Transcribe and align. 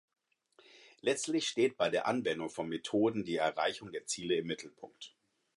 Letztlich 1.01 1.47
steht 1.47 1.77
bei 1.77 1.91
der 1.91 2.07
Anwendung 2.07 2.49
von 2.49 2.67
Methoden 2.67 3.23
die 3.23 3.35
Erreichung 3.35 3.91
der 3.91 4.07
Ziele 4.07 4.33
im 4.35 4.47
Mittelpunkt. 4.47 5.15